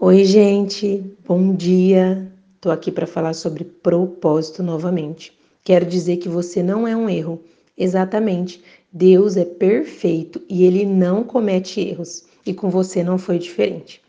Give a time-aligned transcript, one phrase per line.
[0.00, 2.30] Oi, gente, bom dia.
[2.54, 5.36] Estou aqui para falar sobre propósito novamente.
[5.64, 7.42] Quero dizer que você não é um erro.
[7.76, 8.62] Exatamente.
[8.92, 12.22] Deus é perfeito e ele não comete erros.
[12.46, 14.00] E com você não foi diferente.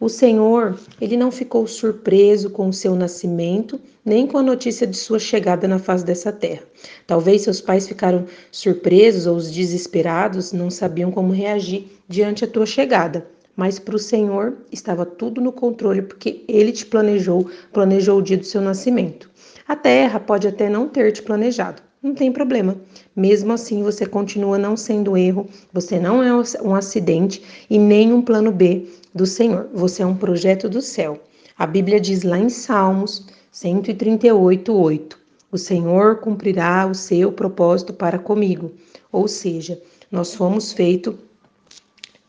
[0.00, 4.96] O Senhor, ele não ficou surpreso com o seu nascimento, nem com a notícia de
[4.96, 6.64] sua chegada na face dessa terra.
[7.06, 13.35] Talvez seus pais ficaram surpresos ou desesperados, não sabiam como reagir diante da tua chegada
[13.56, 18.36] mas para o Senhor estava tudo no controle, porque Ele te planejou, planejou o dia
[18.36, 19.30] do seu nascimento.
[19.66, 22.76] A terra pode até não ter te planejado, não tem problema.
[23.16, 26.30] Mesmo assim, você continua não sendo erro, você não é
[26.62, 29.68] um acidente e nem um plano B do Senhor.
[29.72, 31.18] Você é um projeto do céu.
[31.58, 35.18] A Bíblia diz lá em Salmos 138, 8:
[35.50, 38.72] O Senhor cumprirá o seu propósito para comigo.
[39.10, 39.80] Ou seja,
[40.12, 41.14] nós fomos feitos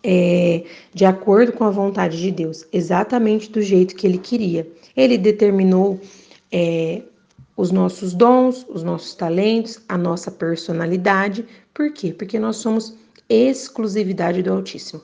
[0.09, 4.65] é, de acordo com a vontade de Deus, exatamente do jeito que Ele queria.
[4.95, 5.99] Ele determinou
[6.49, 7.01] é,
[7.57, 11.45] os nossos dons, os nossos talentos, a nossa personalidade.
[11.73, 12.13] Por quê?
[12.13, 12.95] Porque nós somos
[13.27, 15.01] exclusividade do Altíssimo.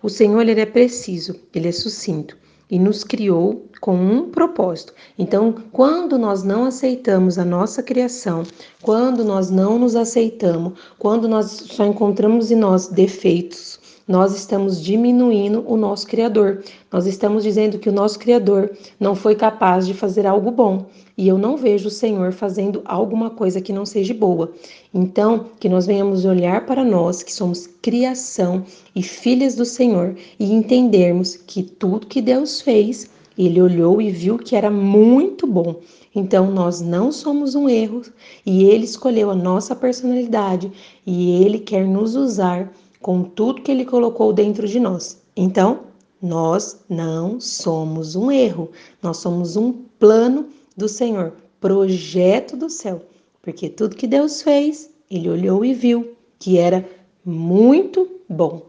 [0.00, 2.36] O Senhor ele é preciso, ele é sucinto
[2.70, 4.94] e nos criou com um propósito.
[5.18, 8.44] Então, quando nós não aceitamos a nossa criação,
[8.80, 15.64] quando nós não nos aceitamos, quando nós só encontramos em nós defeitos, nós estamos diminuindo
[15.66, 16.62] o nosso Criador.
[16.92, 20.86] Nós estamos dizendo que o nosso Criador não foi capaz de fazer algo bom.
[21.16, 24.52] E eu não vejo o Senhor fazendo alguma coisa que não seja boa.
[24.92, 30.52] Então, que nós venhamos olhar para nós, que somos criação e filhas do Senhor, e
[30.52, 33.08] entendermos que tudo que Deus fez,
[33.38, 35.76] ele olhou e viu que era muito bom.
[36.14, 38.02] Então, nós não somos um erro
[38.44, 40.70] e ele escolheu a nossa personalidade
[41.06, 42.70] e ele quer nos usar
[43.04, 45.22] com tudo que Ele colocou dentro de nós.
[45.36, 45.80] Então,
[46.22, 48.70] nós não somos um erro,
[49.02, 53.02] nós somos um plano do Senhor, projeto do céu,
[53.42, 56.88] porque tudo que Deus fez, Ele olhou e viu que era
[57.22, 58.62] muito bom.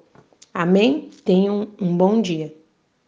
[0.54, 1.10] Amém?
[1.24, 2.54] Tenham um bom dia.